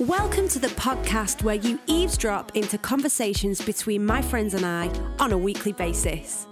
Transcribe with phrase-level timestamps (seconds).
[0.00, 4.88] Welcome to the podcast where you eavesdrop into conversations between my friends and I
[5.20, 6.48] on a weekly basis.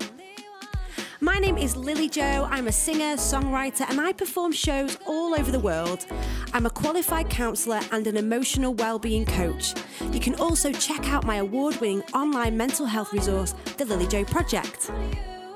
[1.20, 2.46] My name is Lily-Jo.
[2.48, 6.06] I'm a singer, songwriter, and I perform shows all over the world.
[6.52, 9.74] I'm a qualified counsellor and an emotional well-being coach.
[10.12, 14.92] You can also check out my award-winning online mental health resource, the Lily-Jo Project.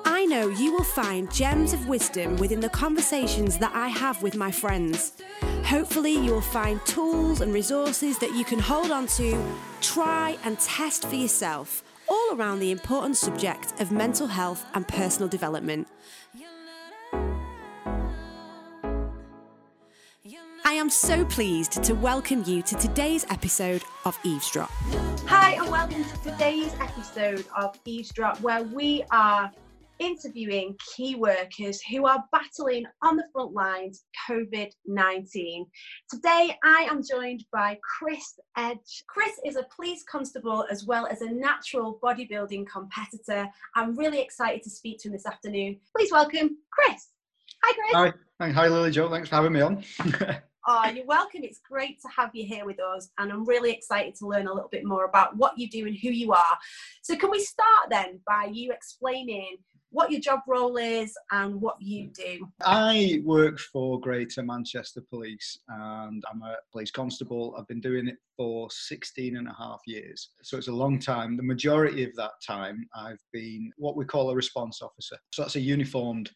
[0.04, 4.34] I know you will find gems of wisdom within the conversations that I have with
[4.34, 5.12] my friends.
[5.66, 9.36] Hopefully, you will find tools and resources that you can hold on to,
[9.80, 15.28] try, and test for yourself, all around the important subject of mental health and personal
[15.28, 15.88] development.
[20.64, 24.70] I am so pleased to welcome you to today's episode of Eavesdrop.
[25.26, 29.50] Hi, and welcome to today's episode of Eavesdrop, where we are
[29.98, 35.66] interviewing key workers who are battling on the front lines COVID 19.
[36.10, 39.04] Today, I am joined by Chris Edge.
[39.08, 43.48] Chris is a police constable as well as a natural bodybuilding competitor.
[43.74, 45.78] I'm really excited to speak to him this afternoon.
[45.96, 47.08] Please welcome Chris.
[47.62, 48.14] Hi, Chris.
[48.40, 49.08] Hi, hi, Lily-Jo.
[49.08, 49.82] Thanks for having me on.
[50.68, 51.42] Oh, you're welcome.
[51.44, 54.52] It's great to have you here with us, and I'm really excited to learn a
[54.52, 56.58] little bit more about what you do and who you are.
[57.02, 59.58] So, can we start then by you explaining
[59.90, 62.14] what your job role is and what you mm.
[62.14, 62.48] do.
[62.62, 67.54] I work for Greater Manchester Police and I'm a police constable.
[67.58, 70.30] I've been doing it for 16 and a half years.
[70.42, 71.36] So it's a long time.
[71.36, 75.16] The majority of that time, I've been what we call a response officer.
[75.32, 76.30] So that's a uniformed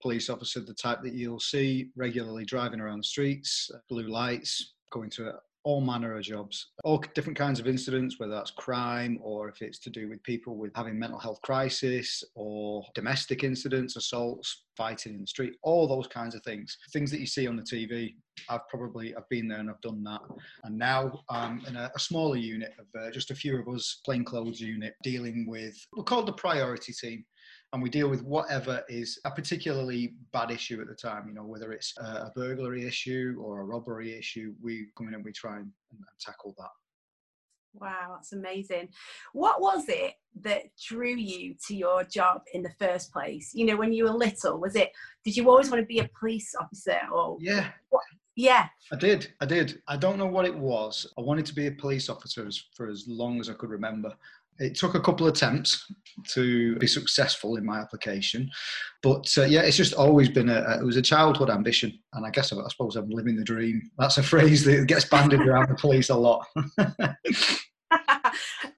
[0.00, 5.10] police officer, the type that you'll see regularly driving around the streets, blue lights, going
[5.10, 9.62] to all manner of jobs, all different kinds of incidents, whether that's crime or if
[9.62, 15.14] it's to do with people with having mental health crisis or domestic incidents, assaults, fighting
[15.14, 16.76] in the street, all those kinds of things.
[16.92, 18.14] Things that you see on the TV,
[18.48, 20.20] I've probably I've been there and I've done that.
[20.64, 24.00] And now I'm in a, a smaller unit of uh, just a few of us,
[24.04, 27.24] plainclothes unit, dealing with we're called the priority team
[27.72, 31.26] and we deal with whatever is a particularly bad issue at the time.
[31.26, 35.24] You know, whether it's a burglary issue or a robbery issue, we come in and
[35.24, 36.70] we try and, and tackle that.
[37.74, 38.90] Wow, that's amazing.
[39.32, 43.52] What was it that drew you to your job in the first place?
[43.54, 44.92] You know, when you were little, was it,
[45.24, 47.38] did you always want to be a police officer or?
[47.40, 47.68] Yeah.
[47.88, 48.02] What?
[48.36, 48.66] Yeah.
[48.90, 49.32] I did.
[49.40, 49.80] I did.
[49.88, 51.06] I don't know what it was.
[51.16, 54.14] I wanted to be a police officer for as long as I could remember.
[54.58, 55.90] It took a couple of attempts
[56.34, 58.50] to be successful in my application,
[59.02, 62.30] but uh, yeah, it's just always been a, it was a childhood ambition, and I
[62.30, 63.90] guess I, I suppose I'm living the dream.
[63.98, 66.46] That's a phrase that gets banded around the police a lot.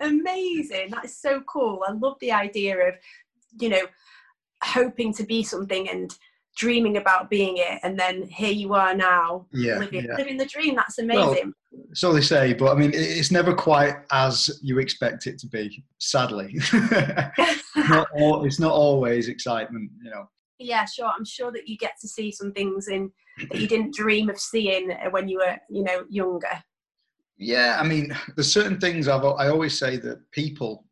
[0.01, 0.91] Amazing!
[0.91, 1.83] That is so cool.
[1.87, 2.95] I love the idea of,
[3.61, 3.87] you know,
[4.63, 6.17] hoping to be something and
[6.57, 10.15] dreaming about being it and then here you are now yeah, living, yeah.
[10.17, 11.53] living the dream that's amazing well,
[11.93, 15.85] so they say but i mean it's never quite as you expect it to be
[15.99, 16.59] sadly.
[17.89, 20.29] Not all, it's not always excitement you know.
[20.59, 23.11] Yeah sure i'm sure that you get to see some things in
[23.51, 26.63] that you didn't dream of seeing when you were you know younger.
[27.37, 30.85] Yeah i mean there's certain things I've, i always say that people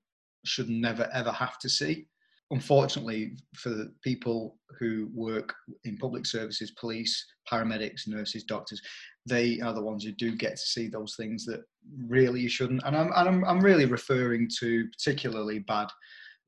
[0.44, 2.06] should never ever have to see
[2.52, 5.54] unfortunately for people who work
[5.84, 8.80] in public services, police, paramedics, nurses, doctors,
[9.26, 11.62] they are the ones who do get to see those things that
[12.06, 12.82] really you shouldn't.
[12.84, 15.88] And I'm, and I'm, I'm really referring to particularly bad,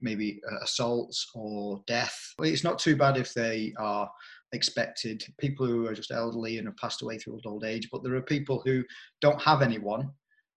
[0.03, 2.17] maybe uh, assaults or death.
[2.41, 4.09] It's not too bad if they are
[4.53, 8.15] expected, people who are just elderly and have passed away through old age, but there
[8.15, 8.85] are people who
[9.23, 10.11] don't have anyone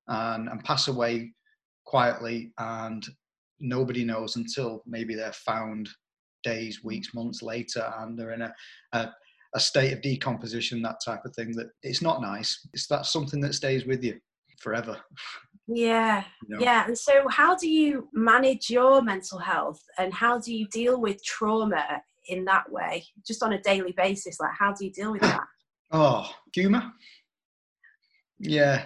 [0.08, 1.32] and, and pass away
[1.86, 3.08] quietly and
[3.60, 5.90] nobody knows until maybe they're found
[6.44, 6.86] days, mm.
[6.86, 8.54] weeks, months later, and they're in a,
[8.94, 9.10] a,
[9.56, 11.52] a state of decomposition, that type of thing.
[11.54, 12.68] That it's not nice.
[12.74, 14.20] It's that's something that stays with you
[14.60, 14.98] forever.
[15.68, 16.64] Yeah, you know?
[16.64, 16.86] yeah.
[16.86, 21.24] And so, how do you manage your mental health, and how do you deal with
[21.24, 24.40] trauma in that way, just on a daily basis?
[24.40, 25.44] Like, how do you deal with that?
[25.92, 26.92] oh, humor.
[28.40, 28.86] Yeah,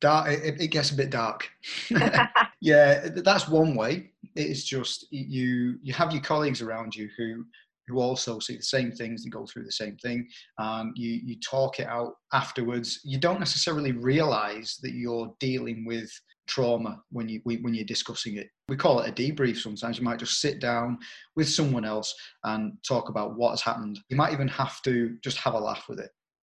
[0.00, 0.28] dark.
[0.28, 1.48] It, it gets a bit dark.
[2.62, 4.12] yeah, that's one way.
[4.36, 7.44] It's just you you have your colleagues around you who
[7.88, 10.28] who also see the same things and go through the same thing.
[10.58, 13.00] Um, you you talk it out afterwards.
[13.02, 16.08] You don't necessarily realize that you're dealing with
[16.46, 18.46] trauma when you when you're discussing it.
[18.68, 19.56] We call it a debrief.
[19.56, 20.98] Sometimes you might just sit down
[21.34, 23.98] with someone else and talk about what has happened.
[24.08, 26.10] You might even have to just have a laugh with it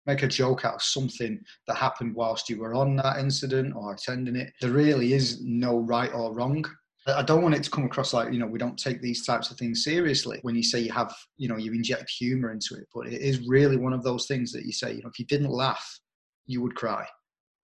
[0.06, 3.92] make a joke out of something that happened whilst you were on that incident or
[3.92, 4.52] attending it.
[4.60, 6.64] There really is no right or wrong.
[7.08, 9.50] I don't want it to come across like, you know, we don't take these types
[9.50, 12.86] of things seriously when you say you have, you know, you inject humor into it.
[12.92, 15.24] But it is really one of those things that you say, you know, if you
[15.26, 16.00] didn't laugh,
[16.46, 17.06] you would cry.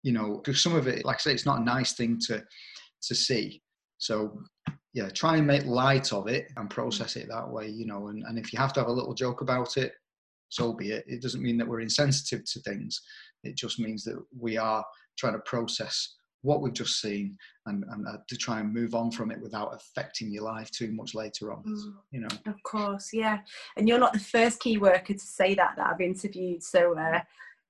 [0.03, 2.43] you know, because some of it, like I say, it's not a nice thing to
[3.03, 3.63] to see.
[3.99, 4.43] So
[4.95, 8.09] yeah, try and make light of it and process it that way, you know.
[8.09, 9.93] And, and if you have to have a little joke about it,
[10.53, 11.05] so be it.
[11.07, 13.01] It doesn't mean that we're insensitive to things.
[13.43, 14.85] It just means that we are
[15.17, 19.11] trying to process what we've just seen and, and uh, to try and move on
[19.11, 21.95] from it without affecting your life too much later on mm.
[22.11, 23.39] you know of course yeah
[23.77, 27.21] and you're not the first key worker to say that that i've interviewed so uh,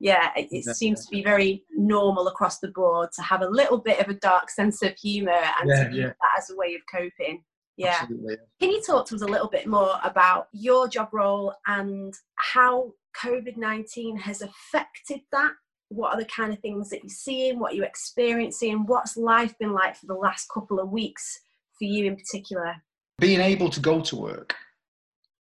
[0.00, 3.76] yeah it, it seems to be very normal across the board to have a little
[3.76, 6.06] bit of a dark sense of humor and yeah, to use yeah.
[6.06, 7.42] that as a way of coping
[7.82, 7.98] yeah.
[8.00, 8.36] Absolutely.
[8.60, 12.92] Can you talk to us a little bit more about your job role and how
[13.22, 15.52] COVID 19 has affected that
[15.92, 19.72] what are the kind of things that you're seeing, what you're experiencing, what's life been
[19.72, 21.40] like for the last couple of weeks
[21.78, 22.76] for you in particular?
[23.18, 24.54] Being able to go to work,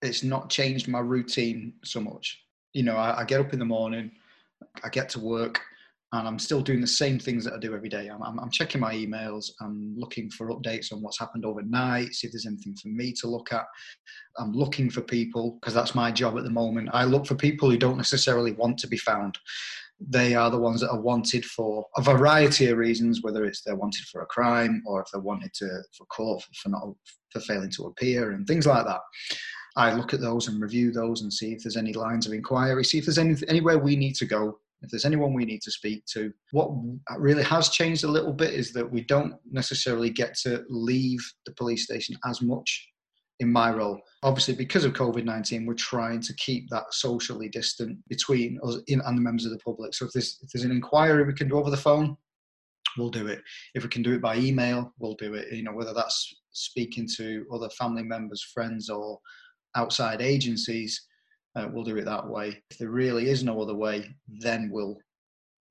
[0.02, 2.42] it's not changed my routine so much.
[2.74, 4.12] You know, I, I get up in the morning,
[4.84, 5.60] I get to work,
[6.18, 8.08] and I'm still doing the same things that I do every day.
[8.08, 12.26] I'm, I'm, I'm, checking my emails, I'm looking for updates on what's happened overnight, see
[12.26, 13.64] if there's anything for me to look at.
[14.38, 16.90] I'm looking for people because that's my job at the moment.
[16.92, 19.38] I look for people who don't necessarily want to be found
[20.00, 23.76] they are the ones that are wanted for a variety of reasons, whether it's they're
[23.76, 26.82] wanted for a crime or if they're wanted to for court for not
[27.30, 29.00] for failing to appear and things like that.
[29.76, 32.84] I look at those and review those and see if there's any lines of inquiry,
[32.84, 35.70] see if there's any anywhere we need to go, if there's anyone we need to
[35.70, 36.32] speak to.
[36.52, 36.70] What
[37.18, 41.52] really has changed a little bit is that we don't necessarily get to leave the
[41.52, 42.88] police station as much
[43.40, 44.00] in my role.
[44.22, 49.02] Obviously, because of COVID 19, we're trying to keep that socially distant between us and
[49.02, 49.94] the members of the public.
[49.94, 52.16] So if there's, if there's an inquiry we can do over the phone,
[52.96, 53.42] we'll do it.
[53.74, 55.52] If we can do it by email, we'll do it.
[55.52, 59.18] You know, whether that's speaking to other family members, friends, or
[59.74, 61.06] outside agencies,
[61.56, 62.62] uh, we'll do it that way.
[62.70, 64.98] If there really is no other way, then we'll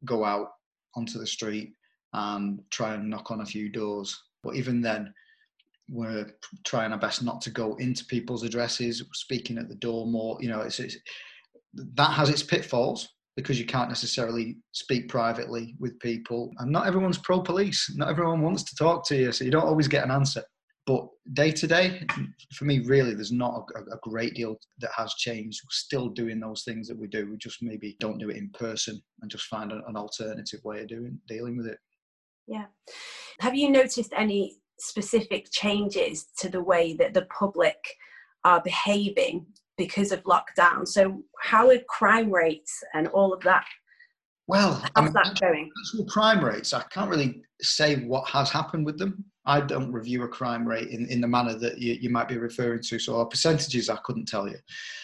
[0.04, 0.50] go out
[0.96, 1.74] onto the street
[2.14, 4.20] and try and knock on a few doors.
[4.44, 5.14] But even then,
[5.90, 6.32] we're
[6.64, 10.38] trying our best not to go into people's addresses, speaking at the door more.
[10.42, 10.98] You know, it's, it's
[11.74, 17.18] that has its pitfalls because you can't necessarily speak privately with people, and not everyone's
[17.18, 17.94] pro police.
[17.96, 20.42] Not everyone wants to talk to you, so you don't always get an answer.
[20.86, 22.06] But day to day,
[22.54, 25.62] for me, really, there's not a, a, great deal that has changed.
[25.64, 27.30] We're still doing those things that we do.
[27.30, 30.82] We just maybe don't do it in person and just find an, an alternative way
[30.82, 31.80] of doing dealing with it.
[32.48, 32.66] Yeah.
[33.40, 37.78] Have you noticed any specific changes to the way that the public
[38.46, 39.48] are behaving
[39.78, 40.88] because of lockdown.
[40.88, 43.66] So, how are crime rates and all of that?
[44.48, 45.72] Well, how's I mean, that going?
[46.08, 49.26] Crime rates, I can't really say what has happened with them.
[49.48, 52.38] I don't review a crime rate in, in the manner that you, you might be
[52.38, 52.98] referring to.
[52.98, 54.58] So our percentages, I couldn't tell you.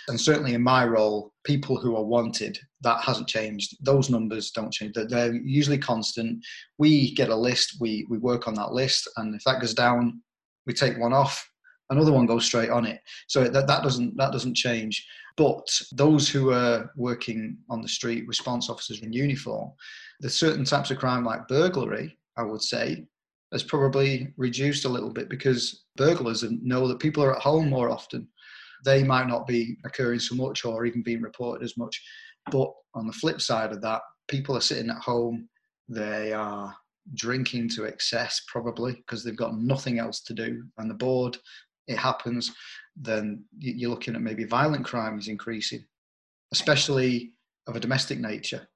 [0.07, 3.77] And certainly in my role, people who are wanted, that hasn't changed.
[3.81, 4.93] Those numbers don't change.
[4.93, 6.43] They're, they're usually constant.
[6.79, 9.07] We get a list, we, we work on that list.
[9.17, 10.21] And if that goes down,
[10.65, 11.47] we take one off,
[11.91, 13.01] another one goes straight on it.
[13.27, 15.05] So that, that doesn't that doesn't change.
[15.37, 19.71] But those who are working on the street, response officers in uniform,
[20.19, 23.05] there's certain types of crime like burglary, I would say,
[23.51, 27.89] has probably reduced a little bit because burglars know that people are at home more
[27.89, 28.27] often.
[28.83, 32.01] They might not be occurring so much or even being reported as much.
[32.51, 35.47] But on the flip side of that, people are sitting at home,
[35.87, 36.75] they are
[37.13, 41.37] drinking to excess probably because they've got nothing else to do and the board
[41.87, 42.51] it happens
[42.95, 45.83] then you're looking at maybe violent crime is increasing
[46.51, 47.33] especially
[47.67, 48.67] of a domestic nature.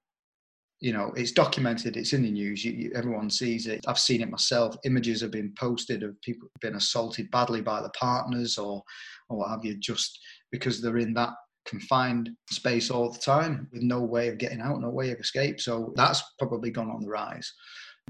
[0.81, 3.85] You know it's documented it's in the news you, you, everyone sees it.
[3.87, 4.75] I've seen it myself.
[4.83, 8.83] Images have been posted of people being assaulted badly by the partners or
[9.29, 10.19] or what have you just
[10.51, 11.31] because they're in that
[11.65, 15.61] confined space all the time with no way of getting out no way of escape.
[15.61, 17.51] So that's probably gone on the rise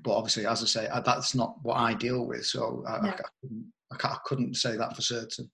[0.04, 3.10] but obviously as i say that's not what i deal with so I, no.
[3.10, 3.14] I,
[3.92, 5.50] I, I couldn't say that for certain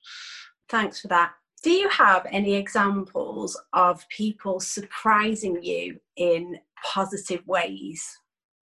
[0.70, 1.34] thanks for that
[1.64, 8.04] do you have any examples of people surprising you in positive ways?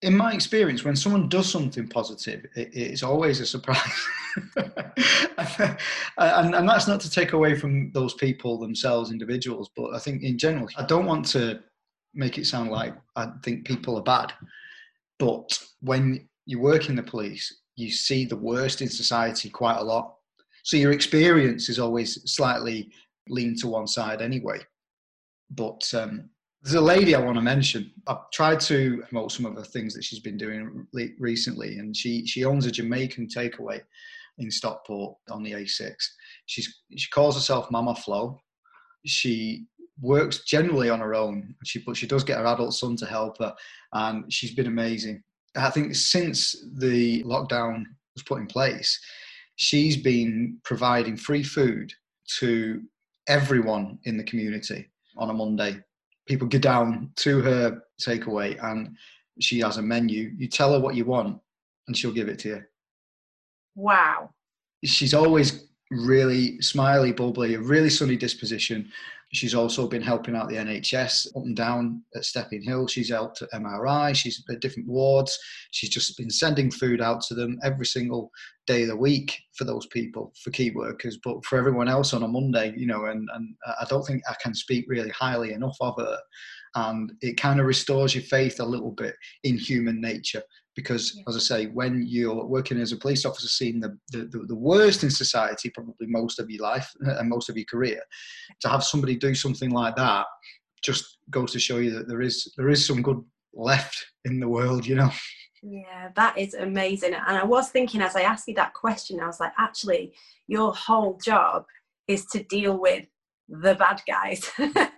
[0.03, 4.07] In my experience, when someone does something positive, it, it's always a surprise.
[4.57, 10.23] and, and that's not to take away from those people themselves, individuals, but I think
[10.23, 11.61] in general, I don't want to
[12.15, 14.33] make it sound like I think people are bad.
[15.19, 19.85] But when you work in the police, you see the worst in society quite a
[19.85, 20.17] lot
[20.67, 22.91] so your experience is always slightly
[23.29, 24.59] lean to one side anyway.
[25.49, 26.29] But um,
[26.61, 27.93] there's a lady I want to mention.
[28.09, 30.85] I've tried to promote some of the things that she's been doing
[31.21, 33.81] recently, and she she owns a Jamaican takeaway
[34.39, 35.95] in Stockport on the A6.
[36.47, 38.43] She's she calls herself Mama Flo.
[39.05, 39.67] She
[40.01, 41.55] works generally on her own.
[41.65, 43.55] She, but she does get her adult son to help her,
[43.93, 45.23] and she's been amazing.
[45.57, 47.85] I think since the lockdown
[48.15, 48.99] was put in place,
[49.57, 51.93] she's been providing free food
[52.39, 52.83] to
[53.29, 55.79] everyone in the community on a Monday.
[56.27, 58.97] People go down to her takeaway and
[59.41, 60.33] she has a menu.
[60.37, 61.39] You tell her what you want
[61.87, 62.63] and she'll give it to you.
[63.75, 64.31] Wow.
[64.85, 68.91] She's always really smiley, bubbly, a really sunny disposition.
[69.33, 72.87] She's also been helping out the NHS up and down at Stepping Hill.
[72.87, 74.15] She's helped at MRI.
[74.15, 75.37] She's at different wards.
[75.73, 78.31] She's just been sending food out to them every single
[78.67, 82.23] day of the week for those people, for key workers, but for everyone else on
[82.23, 85.77] a Monday, you know, and, and I don't think I can speak really highly enough
[85.81, 86.19] of her.
[86.77, 90.43] And it kind of restores your faith a little bit in human nature
[90.77, 91.23] because yeah.
[91.27, 95.03] as i say when you're working as a police officer seeing the, the, the, worst
[95.03, 98.01] in society probably most of your life and most of your career
[98.61, 100.27] to have somebody do something like that
[100.85, 103.21] just goes to show you that there is there is some good
[103.55, 105.11] left in the world you know?
[105.63, 107.15] Yeah that is amazing.
[107.15, 110.13] And i was thinking as i asked you that question i was like actually
[110.47, 111.65] your whole job
[112.07, 113.07] is to deal with
[113.49, 114.49] the bad guys.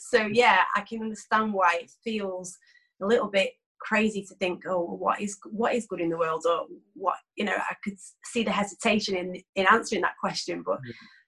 [0.00, 2.56] So yeah i can understand why it feels
[3.02, 6.44] a little bit crazy to think oh what is what is good in the world?
[6.48, 10.78] or what you know i could see the hesitation in in answering that question but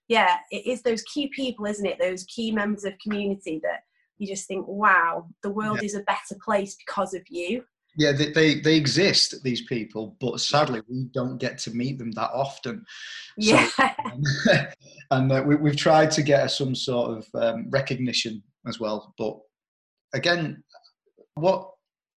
[0.08, 1.98] yeah it is those key people isn't it?
[1.98, 3.84] Those key members of community that
[4.18, 5.86] you just think wow the world yeah.
[5.86, 7.64] is a better place because of you.
[7.96, 12.10] Yeah they, they, they exist these people but sadly we don't get to meet them
[12.12, 12.84] that often.
[13.40, 13.70] So, yeah.
[15.10, 19.38] and uh, we, we've tried to get some sort of um, recognition as well but
[20.12, 20.62] again
[21.34, 21.69] what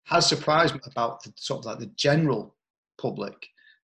[0.05, 2.55] has surprised me about the, sort of like the general
[2.99, 3.35] public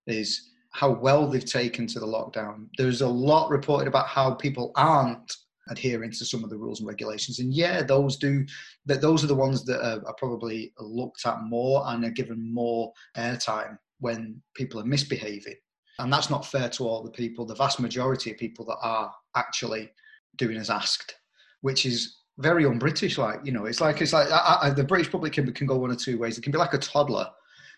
[0.07, 2.69] is how well they've taken to the lockdown.
[2.77, 5.33] There's a lot reported about how people aren't
[5.71, 8.45] adhering to some of the rules and regulations, and yeah, those do.
[8.87, 12.53] That those are the ones that are, are probably looked at more and are given
[12.53, 15.57] more airtime when people are misbehaving,
[15.99, 17.45] and that's not fair to all the people.
[17.45, 19.91] The vast majority of people that are actually
[20.37, 21.17] doing as asked,
[21.61, 23.19] which is very un-British.
[23.19, 25.77] Like you know, it's like it's like I, I, the British public can, can go
[25.77, 26.39] one or two ways.
[26.39, 27.29] It can be like a toddler.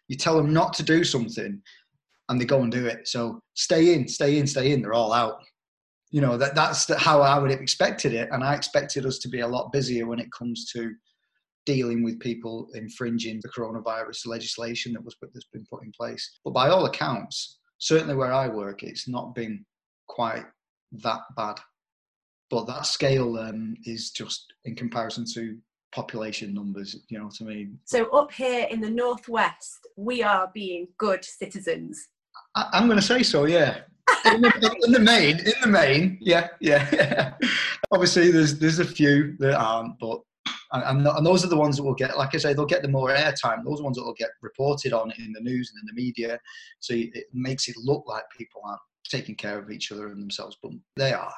[0.08, 1.60] You tell them not to do something,
[2.28, 3.08] and they go and do it.
[3.08, 4.82] So stay in, stay in, stay in.
[4.82, 5.40] They're all out.
[6.10, 9.18] You know that that's the, how I would have expected it, and I expected us
[9.20, 10.92] to be a lot busier when it comes to
[11.66, 16.38] dealing with people infringing the coronavirus legislation that was that's been put in place.
[16.44, 19.64] But by all accounts, certainly where I work, it's not been
[20.08, 20.44] quite
[20.92, 21.60] that bad
[22.50, 25.56] but that scale um, is just in comparison to
[25.92, 27.78] population numbers you know what i mean?
[27.84, 32.08] So up here in the northwest we are being good citizens.
[32.54, 33.80] I, am going to say so yeah.
[34.24, 37.34] In, the, in the main in the main yeah yeah.
[37.92, 40.20] Obviously there's there's a few that aren't but
[40.72, 42.88] and, and, those are the ones that will get like i say they'll get the
[42.88, 43.64] more airtime.
[43.64, 46.38] Those are ones that will get reported on in the news and in the media.
[46.78, 50.56] So it makes it look like people aren't taking care of each other and themselves
[50.62, 51.32] but they are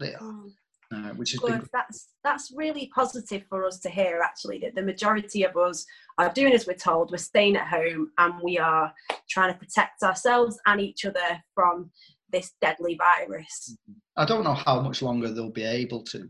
[0.00, 0.20] they are.
[0.20, 0.50] Mm.
[0.92, 1.68] Uh, which is good.
[1.72, 4.22] That's that's really positive for us to hear.
[4.24, 5.86] Actually, that the majority of us
[6.18, 7.12] are doing as we're told.
[7.12, 8.92] We're staying at home and we are
[9.28, 11.92] trying to protect ourselves and each other from
[12.32, 13.76] this deadly virus.
[14.16, 16.28] I don't know how much longer they'll be able to.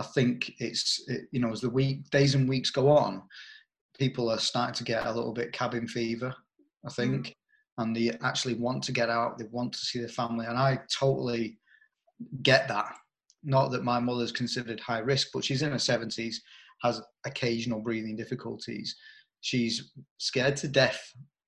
[0.00, 3.22] I think it's it, you know as the week days and weeks go on,
[3.96, 6.34] people are starting to get a little bit cabin fever.
[6.84, 7.28] I think.
[7.28, 7.32] Mm.
[7.76, 9.38] And they actually want to get out.
[9.38, 11.58] They want to see their family, and I totally
[12.42, 12.94] get that.
[13.42, 16.36] Not that my mother's considered high risk, but she's in her 70s,
[16.82, 18.96] has occasional breathing difficulties.
[19.40, 21.02] She's scared to death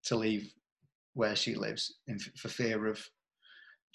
[0.05, 0.53] to leave
[1.15, 3.03] where she lives in, for fear of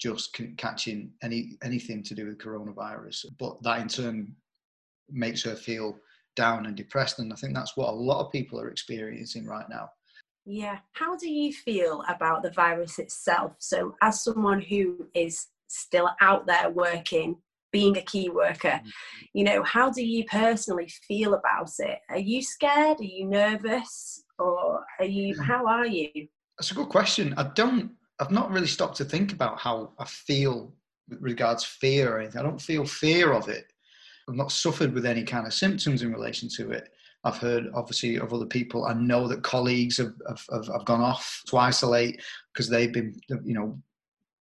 [0.00, 3.26] just catching any anything to do with coronavirus.
[3.38, 4.34] But that in turn
[5.08, 5.96] makes her feel
[6.34, 9.68] down and depressed, and I think that's what a lot of people are experiencing right
[9.70, 9.88] now.
[10.44, 10.78] Yeah.
[10.92, 13.52] How do you feel about the virus itself?
[13.58, 17.36] So, as someone who is still out there working
[17.72, 18.68] being a key worker.
[18.68, 18.88] Mm-hmm.
[19.32, 21.98] you know how do you personally feel about it?
[22.10, 23.00] Are you scared?
[23.00, 24.22] Are you nervous?
[24.38, 25.44] Or are you mm.
[25.44, 26.28] how are you?
[26.58, 27.34] That's a good question.
[27.36, 30.72] I don't i've not really stopped to think about how i feel
[31.08, 32.40] with regards fear or anything.
[32.40, 33.66] I don't feel fear of it.
[34.28, 36.90] I've not suffered with any kind of symptoms in relation to it.
[37.24, 38.84] I've heard obviously of other people.
[38.84, 42.20] I know that colleagues have, have, have gone off to isolate
[42.52, 43.14] because they've been,
[43.44, 43.80] you know,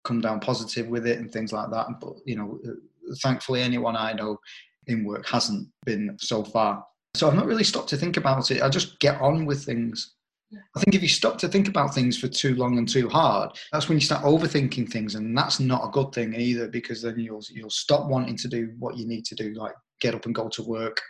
[0.04, 1.86] come down positive with it and things like that.
[2.00, 2.58] But you know,
[3.22, 4.38] thankfully, anyone I know
[4.86, 6.84] in work hasn't been so far.
[7.14, 8.62] So I've not really stopped to think about it.
[8.62, 10.14] I just get on with things.
[10.76, 13.50] I think if you stop to think about things for too long and too hard,
[13.72, 16.68] that's when you start overthinking things, and that's not a good thing either.
[16.68, 20.14] Because then you'll you'll stop wanting to do what you need to do, like get
[20.14, 21.00] up and go to work,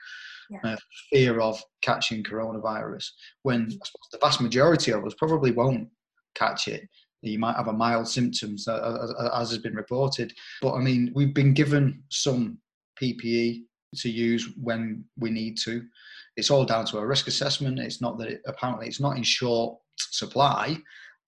[0.51, 0.73] yeah.
[0.73, 0.77] uh,
[1.11, 3.07] fear of catching coronavirus.
[3.43, 3.69] When
[4.13, 5.89] the vast majority of us probably won't
[6.35, 6.89] catch it.
[7.23, 10.33] You might have a mild symptoms, uh, as has been reported.
[10.63, 12.59] But I mean, we've been given some
[13.01, 13.63] PPE
[13.97, 15.85] to use when we need to.
[16.37, 17.79] It's all down to a risk assessment.
[17.79, 20.79] It's not that it, apparently it's not in short supply,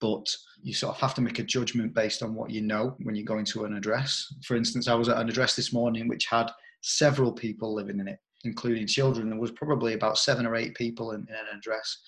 [0.00, 0.26] but
[0.62, 3.25] you sort of have to make a judgment based on what you know when you
[3.25, 4.32] go into an address.
[4.44, 8.08] For instance, I was at an address this morning which had several people living in
[8.08, 9.28] it, including children.
[9.28, 11.99] There was probably about seven or eight people in, in an address.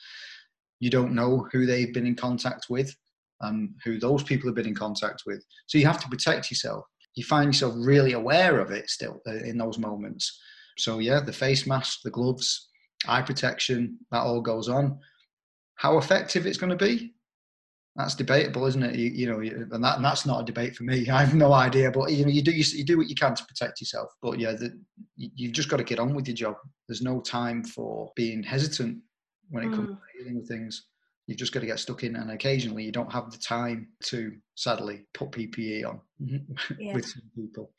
[0.80, 2.94] You don't know who they've been in contact with
[3.44, 5.44] and who those people have been in contact with.
[5.66, 6.84] So you have to protect yourself
[7.14, 10.40] you find yourself really aware of it still uh, in those moments.
[10.78, 12.70] So yeah, the face mask, the gloves,
[13.06, 14.98] eye protection, that all goes on.
[15.76, 17.14] How effective it's going to be,
[17.96, 18.96] that's debatable, isn't it?
[18.96, 21.08] You, you know, and, that, and that's not a debate for me.
[21.10, 23.34] I have no idea, but you know, you do you, you do what you can
[23.34, 24.10] to protect yourself.
[24.20, 24.76] But yeah, the,
[25.16, 26.56] you've just got to get on with your job.
[26.88, 28.98] There's no time for being hesitant
[29.50, 29.96] when it comes mm.
[29.96, 30.86] to dealing with things.
[31.26, 34.32] You've just got to get stuck in, and occasionally you don't have the time to,
[34.56, 36.00] sadly, put PPE on
[36.78, 36.94] yeah.
[36.94, 37.72] with some people.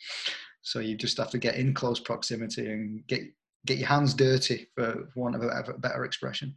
[0.62, 3.22] So you just have to get in close proximity and get
[3.66, 6.56] get your hands dirty, for want of a, a better expression.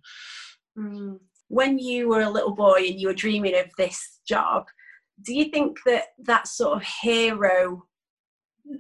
[0.79, 1.19] Mm.
[1.49, 4.67] When you were a little boy and you were dreaming of this job,
[5.23, 7.85] do you think that that sort of hero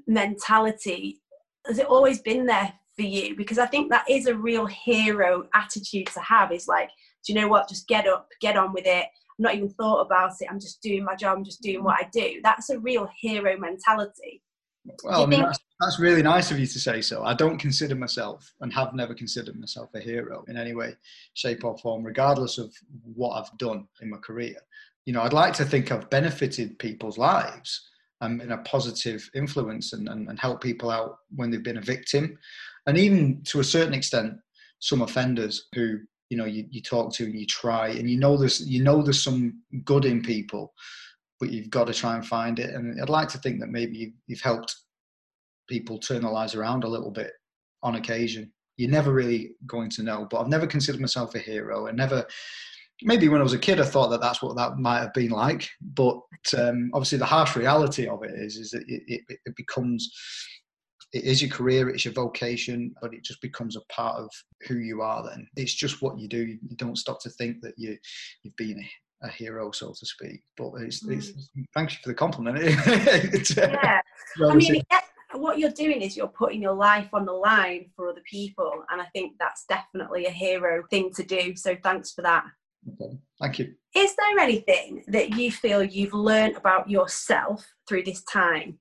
[0.07, 1.21] mentality
[1.67, 3.37] has it always been there for you?
[3.37, 6.53] Because I think that is a real hero attitude to have.
[6.53, 6.91] Is like
[7.29, 7.69] do you know what?
[7.69, 9.05] Just get up, get on with it.
[9.05, 10.49] I'm not even thought about it.
[10.51, 11.37] I'm just doing my job.
[11.37, 12.41] I'm just doing what I do.
[12.43, 14.43] That's a real hero mentality.
[15.05, 17.23] Well, I mean, that's, that's really nice of you to say so.
[17.23, 20.97] I don't consider myself and have never considered myself a hero in any way,
[21.35, 22.73] shape, or form, regardless of
[23.15, 24.57] what I've done in my career.
[25.05, 27.87] You know, I'd like to think I've benefited people's lives
[28.23, 31.83] um, in a positive influence and, and, and help people out when they've been a
[31.83, 32.39] victim.
[32.87, 34.33] And even to a certain extent,
[34.79, 35.99] some offenders who
[36.31, 39.03] you know you, you talk to and you try and you know there's you know
[39.03, 40.73] there's some good in people
[41.41, 42.71] but you've got to try and find it.
[42.75, 44.75] And i'd like to think that maybe you've, helped
[45.69, 47.31] people turn their lives around a little bit
[47.83, 48.51] on occasion.
[48.77, 51.87] You're never really going to know but i've never considered myself a hero.
[51.87, 52.27] And never
[53.03, 55.31] maybe when i was a kid i thought that that's what that might have been
[55.31, 56.19] like but
[56.57, 60.11] um, obviously the harsh reality of it is is that it, it, it becomes
[61.13, 64.31] it is your career, it's your vocation, but it just becomes a part of
[64.67, 65.23] who you are.
[65.23, 66.45] Then it's just what you do.
[66.45, 67.97] You don't stop to think that you
[68.43, 68.85] you've been
[69.23, 70.43] a, hero, so to speak.
[70.57, 71.17] But it's, mm.
[71.17, 72.59] it's thank you for the compliment.
[73.57, 74.01] yeah,
[74.45, 74.83] I mean.
[75.35, 79.01] what you're doing is you're putting your life on the line for other people and
[79.01, 82.45] i think that's definitely a hero thing to do so thanks for that
[82.89, 83.15] okay.
[83.39, 88.79] thank you is there anything that you feel you've learned about yourself through this time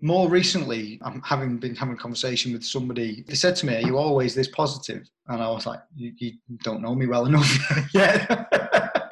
[0.00, 3.24] more recently, I'm having been having a conversation with somebody.
[3.26, 6.32] They said to me, "Are you always this positive?" And I was like, "You, you
[6.62, 7.48] don't know me well enough
[7.94, 8.48] yet,"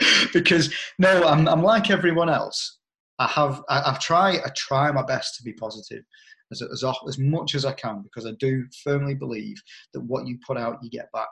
[0.33, 2.79] because no, I'm I'm like everyone else.
[3.19, 6.05] I have I, have tried I try my best to be positive
[6.53, 9.61] as as as much as I can because I do firmly believe
[9.93, 11.29] that what you put out, you get back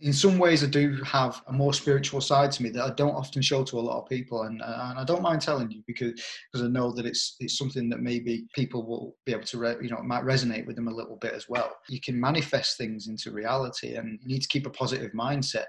[0.00, 3.14] in some ways I do have a more spiritual side to me that I don't
[3.14, 6.12] often show to a lot of people and, and I don't mind telling you because
[6.52, 9.76] because I know that it's it's something that maybe people will be able to re,
[9.80, 11.74] you know might resonate with them a little bit as well.
[11.88, 15.66] You can manifest things into reality and you need to keep a positive mindset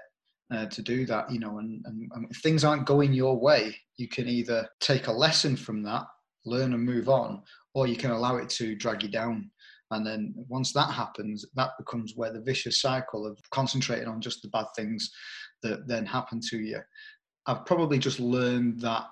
[0.52, 3.76] uh, to do that you know and, and, and if things aren't going your way
[3.96, 6.04] you can either take a lesson from that
[6.46, 7.42] learn and move on
[7.74, 9.50] or you can allow it to drag you down
[9.90, 14.42] and then once that happens, that becomes where the vicious cycle of concentrating on just
[14.42, 15.10] the bad things
[15.62, 16.80] that then happen to you.
[17.46, 19.06] I've probably just learned that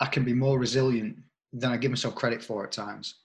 [0.00, 1.16] I can be more resilient
[1.52, 3.22] than I give myself credit for at times.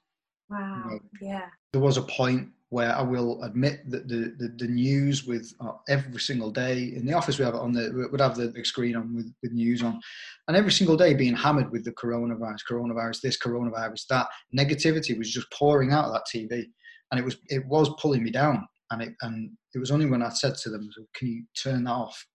[0.50, 0.84] Wow.
[0.86, 1.46] You know, yeah.
[1.72, 5.74] There was a point where I will admit that the, the, the news with uh,
[5.90, 8.66] every single day in the office we have it on the would have the big
[8.66, 10.00] screen on with, with news on,
[10.48, 15.30] and every single day being hammered with the coronavirus, coronavirus, this, coronavirus, that negativity was
[15.30, 16.64] just pouring out of that TV,
[17.12, 20.24] and it was it was pulling me down, and it and it was only when
[20.24, 22.26] I said to them, "Can you turn that off?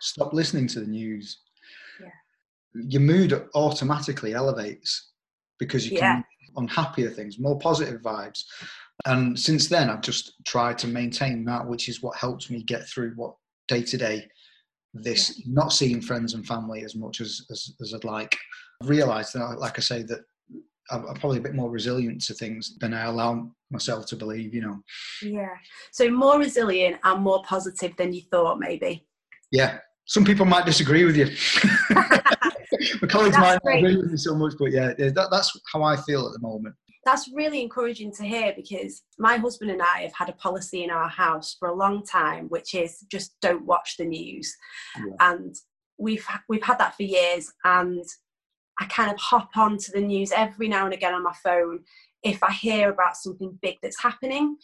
[0.00, 1.36] Stop listening to the news."
[2.00, 2.82] Yeah.
[2.86, 5.14] Your mood automatically elevates
[5.58, 6.12] because you yeah.
[6.14, 6.24] can
[6.56, 8.42] on happier things, more positive vibes
[9.06, 12.88] and since then, I've just tried to maintain that, which is what helps me get
[12.88, 13.34] through what
[13.68, 14.28] day to day
[14.94, 15.44] this yeah.
[15.48, 18.36] not seeing friends and family as much as, as, as I'd like.
[18.82, 20.20] I've realized that, like I say, that
[20.90, 24.54] I'm, I'm probably a bit more resilient to things than I allow myself to believe,
[24.54, 24.80] you know.
[25.22, 25.54] Yeah.
[25.92, 29.06] So more resilient and more positive than you thought, maybe.
[29.52, 31.28] Yeah, some people might disagree with you.
[33.02, 36.26] My colleagues might agree with me so much, but yeah, that, that's how I feel
[36.26, 36.74] at the moment.
[37.04, 40.90] That's really encouraging to hear because my husband and I have had a policy in
[40.90, 44.54] our house for a long time, which is just don't watch the news.
[44.98, 45.14] Yeah.
[45.20, 45.54] And
[45.96, 47.50] we've we've had that for years.
[47.64, 48.04] And
[48.78, 51.80] I kind of hop onto the news every now and again on my phone
[52.22, 54.56] if I hear about something big that's happening.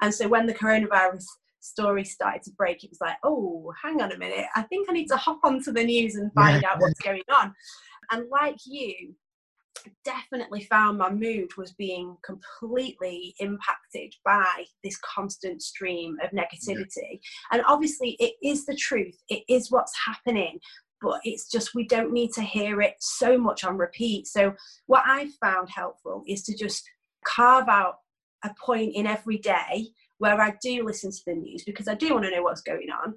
[0.00, 1.24] And so when the coronavirus
[1.68, 4.92] story started to break, it was like, oh, hang on a minute, I think I
[4.92, 7.54] need to hop onto the news and find out what's going on.
[8.10, 9.14] And like you,
[10.04, 17.20] definitely found my mood was being completely impacted by this constant stream of negativity.
[17.52, 20.58] And obviously, it is the truth, it is what's happening.
[21.00, 24.26] But it's just we don't need to hear it so much on repeat.
[24.26, 24.54] So,
[24.86, 26.82] what I've found helpful is to just
[27.24, 27.98] carve out
[28.44, 32.12] a point in every day where I do listen to the news because I do
[32.12, 33.14] want to know what's going on.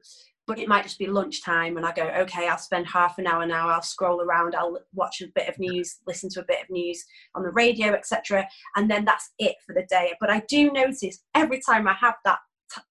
[0.47, 3.45] But it might just be lunchtime and I go, okay, I'll spend half an hour
[3.45, 6.69] now, I'll scroll around, I'll watch a bit of news, listen to a bit of
[6.69, 8.47] news on the radio, etc.
[8.75, 10.13] And then that's it for the day.
[10.19, 12.39] But I do notice every time I have that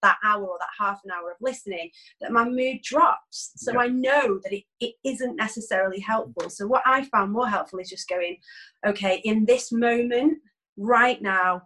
[0.01, 3.79] that hour or that half an hour of listening that my mood drops so Yeah.
[3.79, 7.89] i know that it, it isn't necessarily helpful so what i found more helpful is
[7.89, 8.37] just going
[8.85, 10.37] okay in this moment
[10.81, 11.61] right now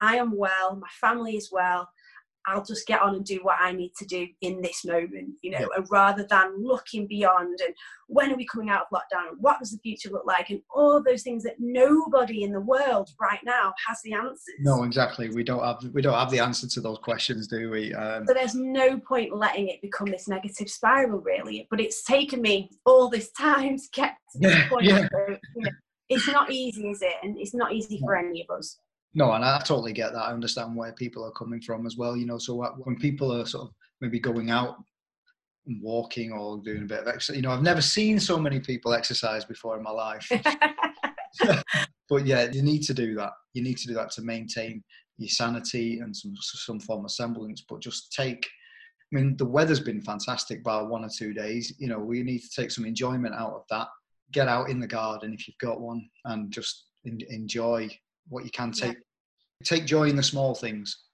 [0.00, 1.88] i am well my family is well
[2.48, 5.50] i'll just get on and do what i need to do in this moment you
[5.50, 7.74] know and rather than looking beyond and
[8.08, 10.60] when are we coming out of lockdown and what does the future look like and
[10.72, 15.28] all those things that nobody in the world right now has the answers No, exactly.
[15.28, 17.92] We don't have we don't have the answer to those questions, do we?
[17.94, 22.40] Um, so there's no point letting it become this negative spiral really but it's taken
[22.40, 25.08] me all this time to get to this Yeah, point yeah.
[25.10, 25.70] where, you know,
[26.08, 28.78] it's not easy is it and it's not easy for any of us
[29.16, 30.26] No, and I totally get that.
[30.28, 32.18] I understand where people are coming from as well.
[32.18, 34.76] You know, so when people are sort of maybe going out
[35.66, 38.60] and walking or doing a bit of exercise, you know, I've never seen so many
[38.60, 40.28] people exercise before in my life.
[42.10, 43.32] but yeah, you need to do that.
[43.54, 44.84] You need to do that to maintain
[45.16, 47.64] your sanity and some some form of semblance.
[47.66, 48.46] But just take.
[49.10, 51.72] I mean, the weather's been fantastic by one or two days.
[51.78, 53.86] You know, we need to take some enjoyment out of that.
[54.32, 57.88] Get out in the garden if you've got one, and just en- enjoy
[58.28, 58.88] what you can Yeah.
[58.88, 58.98] take.
[59.64, 61.04] Take joy in the small things,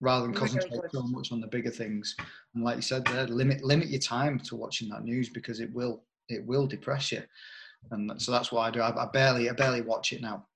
[0.00, 2.14] rather than concentrate so much on the bigger things.
[2.54, 5.72] And like you said, there, limit limit your time to watching that news because it
[5.72, 7.22] will it will depress you.
[7.92, 8.80] And so that's what I do.
[8.80, 10.46] I, I barely I barely watch it now.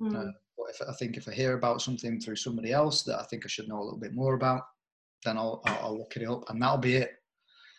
[0.00, 0.16] Hmm.
[0.16, 3.24] Uh, but if I think if I hear about something through somebody else that I
[3.24, 4.62] think I should know a little bit more about,
[5.24, 7.17] then I'll I'll, I'll look it up, and that'll be it.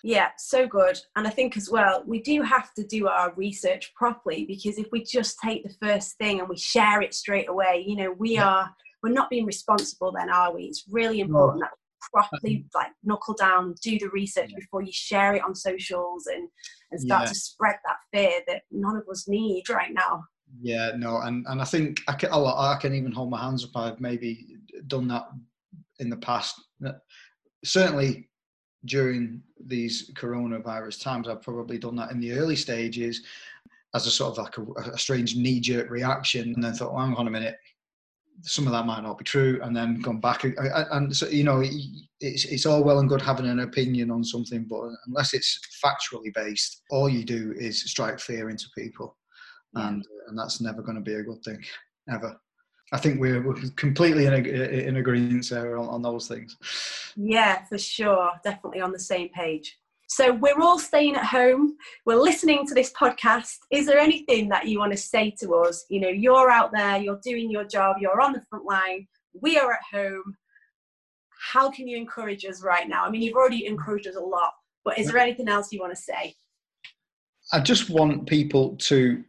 [0.03, 0.97] Yeah, so good.
[1.15, 4.87] And I think as well, we do have to do our research properly because if
[4.91, 8.35] we just take the first thing and we share it straight away, you know, we
[8.35, 8.47] Yeah.
[8.47, 10.63] are we're not being responsible then, are we?
[10.65, 14.57] It's really important that we properly um, like knuckle down, do the research Yeah.
[14.59, 16.49] before you share it on socials and,
[16.91, 17.29] and start Yeah.
[17.29, 20.25] to spread that fear that none of us need right now.
[20.61, 23.71] Yeah, no, and and I think I can I can even hold my hands up.
[23.75, 24.47] I've maybe
[24.87, 25.27] done that
[25.99, 26.59] in the past.
[27.63, 28.29] Certainly
[28.85, 33.23] during these coronavirus times, I've probably done that in the early stages
[33.93, 37.05] as a sort of like a, a strange knee jerk reaction, and then thought, well,
[37.05, 37.57] hang on a minute,
[38.41, 40.43] some of that might not be true, and then gone back.
[40.43, 41.61] And so you know,
[42.19, 46.33] it's it's all well and good having an opinion on something, but unless it's factually
[46.33, 49.17] based, all you do is strike fear into people
[49.75, 51.63] and and that's never going to be a good thing
[52.11, 52.39] ever.
[52.91, 56.57] I think we're, we're completely in, in agreement there on, on those things.
[57.15, 58.31] Yeah, for sure.
[58.43, 59.77] Definitely on the same page.
[60.07, 61.77] So we're all staying at home.
[62.05, 63.57] We're listening to this podcast.
[63.69, 65.85] Is there anything that you want to say to us?
[65.89, 69.07] You know, you're out there, you're doing your job, you're on the front line.
[69.39, 70.35] We are at home.
[71.53, 73.05] How can you encourage us right now?
[73.05, 74.51] I mean, you've already encouraged us a lot,
[74.83, 76.33] but is there anything else you want to say?
[77.53, 79.23] I just want people to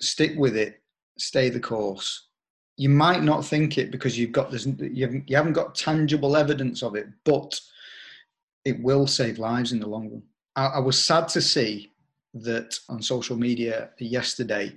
[0.00, 0.82] stick with it,
[1.18, 2.28] stay the course.
[2.76, 6.36] You might not think it because you've got this, you haven't, you haven't got tangible
[6.36, 7.58] evidence of it, but
[8.64, 10.22] it will save lives in the long run.
[10.56, 11.92] I, I was sad to see
[12.34, 14.72] that on social media yesterday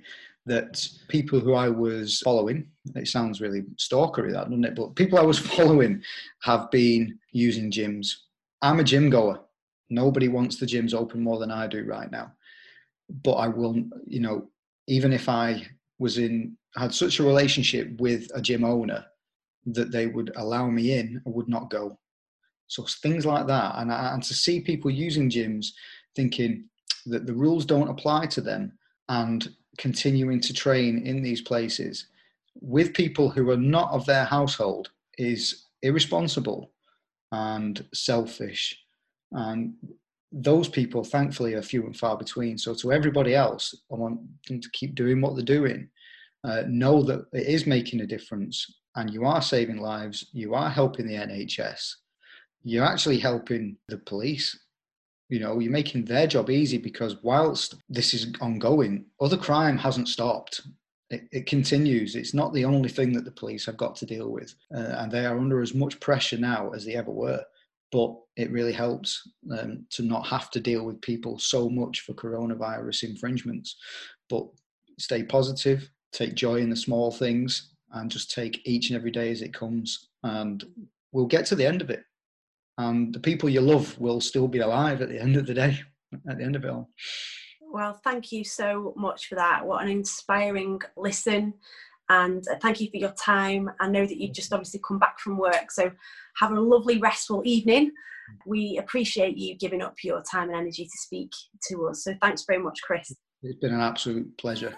[0.46, 4.74] that people who I was following, it sounds really stalkery that, doesn't it?
[4.74, 6.02] But people I was following
[6.42, 8.14] have been using gyms.
[8.62, 9.40] I'm a gym goer.
[9.90, 12.32] Nobody wants the gyms open more than I do right now.
[13.22, 14.48] But I will, you know,
[14.86, 15.66] even if I
[16.00, 19.04] was in, had such a relationship with a gym owner
[19.66, 21.96] that they would allow me in, I would not go.
[22.66, 25.68] So things like that, and and to see people using gyms
[26.16, 26.64] thinking
[27.06, 28.72] that the rules don't apply to them
[29.08, 32.06] and continuing to train in these places
[32.60, 36.72] with people who are not of their household is irresponsible
[37.32, 38.76] and selfish
[39.32, 39.74] and
[40.32, 42.56] those people, thankfully, are few and far between.
[42.56, 45.88] So, to everybody else, I want them to keep doing what they're doing.
[46.42, 48.66] Uh, know that it is making a difference
[48.96, 51.94] and you are saving lives, you are helping the NHS,
[52.62, 54.58] you're actually helping the police.
[55.28, 60.08] You know, you're making their job easy because whilst this is ongoing, other crime hasn't
[60.08, 60.62] stopped.
[61.08, 62.16] It, it continues.
[62.16, 64.54] It's not the only thing that the police have got to deal with.
[64.74, 67.44] Uh, and they are under as much pressure now as they ever were.
[67.92, 72.14] But it really helps um, to not have to deal with people so much for
[72.14, 73.76] coronavirus infringements.
[74.28, 74.46] But
[74.98, 79.30] stay positive, take joy in the small things, and just take each and every day
[79.30, 80.08] as it comes.
[80.22, 80.64] And
[81.12, 82.04] we'll get to the end of it.
[82.78, 85.80] And the people you love will still be alive at the end of the day,
[86.28, 86.88] at the end of it all.
[87.72, 89.64] Well, thank you so much for that.
[89.64, 91.54] What an inspiring listen.
[92.10, 93.70] And uh, thank you for your time.
[93.78, 95.70] I know that you've just obviously come back from work.
[95.70, 95.92] So
[96.38, 97.92] have a lovely, restful evening.
[98.44, 101.30] We appreciate you giving up your time and energy to speak
[101.68, 102.04] to us.
[102.04, 103.12] So thanks very much, Chris.
[103.42, 104.76] It's been an absolute pleasure.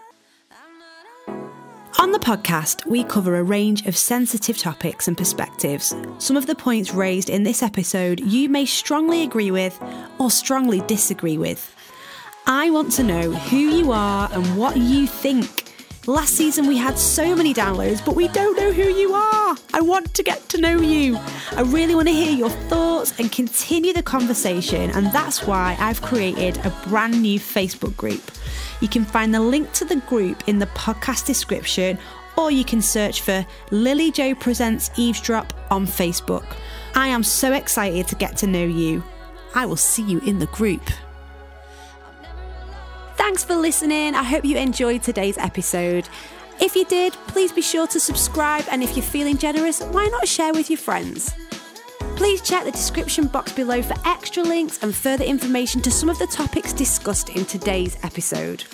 [1.99, 5.95] On the podcast, we cover a range of sensitive topics and perspectives.
[6.19, 9.81] Some of the points raised in this episode you may strongly agree with
[10.19, 11.75] or strongly disagree with.
[12.47, 15.72] I want to know who you are and what you think.
[16.09, 19.57] Last season we had so many downloads, but we don't know who you are.
[19.73, 21.17] I want to get to know you.
[21.53, 26.03] I really want to hear your thoughts and continue the conversation, and that's why I've
[26.03, 28.33] created a brand new Facebook group.
[28.81, 32.01] You can find the link to the group in the podcast description,
[32.37, 36.57] or you can search for Lily-Jo Presents Eavesdrop on Facebook.
[36.97, 39.05] I am so excited to get to know you.
[39.55, 40.83] I will see you in the group.
[43.25, 44.17] Thanks for listening.
[44.17, 46.09] I hope you enjoyed today's episode.
[46.61, 50.27] If you did, please be sure to subscribe, and if you're feeling generous, why not
[50.27, 51.33] share with your friends?
[52.17, 56.19] Please check the description box below for extra links and further information to some of
[56.19, 58.65] the topics discussed in today's episode.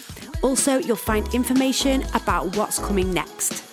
[0.41, 3.68] Also, you'll find information about what's coming next.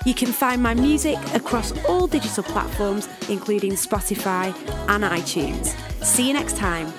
[0.04, 4.54] You can find my music across all digital platforms, including Spotify
[4.90, 5.74] and iTunes.
[6.04, 6.92] See you next time.